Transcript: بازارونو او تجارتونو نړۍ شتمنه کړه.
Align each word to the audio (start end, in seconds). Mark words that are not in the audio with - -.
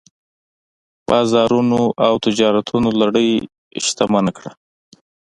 بازارونو 1.07 1.81
او 2.05 2.13
تجارتونو 2.25 2.89
نړۍ 3.01 3.29
شتمنه 3.85 4.31
کړه. 4.37 4.51